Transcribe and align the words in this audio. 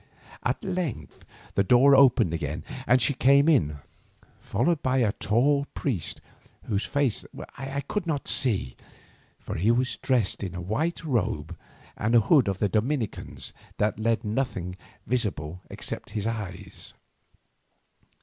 At 0.41 0.63
length 0.63 1.25
the 1.53 1.63
door 1.63 1.93
opened 1.95 2.33
again, 2.33 2.63
and 2.87 2.99
she 2.99 3.13
came 3.13 3.47
in, 3.47 3.77
followed 4.39 4.81
by 4.81 4.97
a 4.97 5.11
tall 5.11 5.67
priest 5.75 6.21
whose 6.63 6.85
face 6.87 7.23
I 7.55 7.81
could 7.81 8.07
not 8.07 8.27
see, 8.27 8.75
for 9.37 9.53
he 9.57 9.69
was 9.69 9.97
dressed 9.97 10.41
in 10.41 10.53
the 10.53 10.59
white 10.61 11.03
robe 11.05 11.55
and 11.95 12.15
hood 12.15 12.47
of 12.47 12.57
the 12.57 12.67
Dominicans 12.67 13.53
that 13.77 13.99
left 13.99 14.23
nothing 14.23 14.75
visible 15.05 15.61
except 15.69 16.09
his 16.17 16.25
eyes. 16.25 16.95